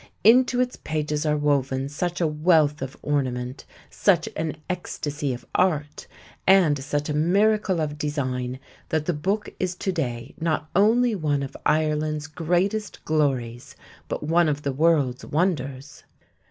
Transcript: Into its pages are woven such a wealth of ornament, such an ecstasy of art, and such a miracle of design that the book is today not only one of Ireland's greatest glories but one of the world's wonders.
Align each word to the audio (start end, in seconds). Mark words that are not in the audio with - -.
Into 0.23 0.59
its 0.59 0.77
pages 0.77 1.27
are 1.27 1.37
woven 1.37 1.87
such 1.87 2.19
a 2.19 2.25
wealth 2.25 2.81
of 2.81 2.97
ornament, 3.03 3.65
such 3.91 4.27
an 4.35 4.57
ecstasy 4.67 5.31
of 5.31 5.45
art, 5.53 6.07
and 6.47 6.83
such 6.83 7.07
a 7.07 7.13
miracle 7.13 7.79
of 7.79 7.99
design 7.99 8.59
that 8.89 9.05
the 9.05 9.13
book 9.13 9.49
is 9.59 9.75
today 9.75 10.33
not 10.39 10.71
only 10.75 11.13
one 11.13 11.43
of 11.43 11.55
Ireland's 11.67 12.25
greatest 12.25 13.05
glories 13.05 13.75
but 14.07 14.23
one 14.23 14.49
of 14.49 14.63
the 14.63 14.73
world's 14.73 15.23
wonders. 15.23 16.03